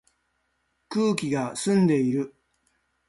[0.89, 2.33] 空気が澄んでいる